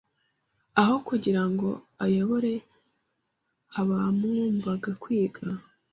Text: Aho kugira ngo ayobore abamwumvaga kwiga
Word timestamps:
Aho 0.79 0.95
kugira 1.07 1.41
ngo 1.51 1.69
ayobore 2.05 2.53
abamwumvaga 3.79 4.91
kwiga 5.01 5.43